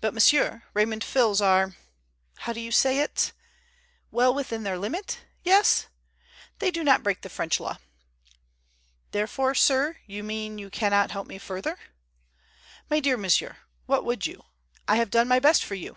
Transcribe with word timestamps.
But, 0.00 0.14
monsieur, 0.14 0.62
Raymond 0.72 1.02
Fils 1.02 1.40
are—how 1.40 2.52
do 2.52 2.60
you 2.60 2.70
say 2.70 3.00
it?—well 3.00 4.32
within 4.32 4.62
their 4.62 4.78
limit? 4.78 5.22
Yes? 5.42 5.88
They 6.60 6.70
do 6.70 6.84
not 6.84 7.02
break 7.02 7.22
the 7.22 7.28
French 7.28 7.58
law." 7.58 7.78
"Therefore, 9.10 9.56
sir, 9.56 9.96
you 10.06 10.22
mean 10.22 10.58
you 10.58 10.70
cannot 10.70 11.10
help 11.10 11.28
further?" 11.42 11.76
"My 12.88 13.00
dear 13.00 13.16
monsieur, 13.16 13.56
what 13.86 14.04
would 14.04 14.26
you? 14.28 14.44
I 14.86 14.94
have 14.94 15.10
done 15.10 15.26
my 15.26 15.40
best 15.40 15.64
for 15.64 15.74
you. 15.74 15.96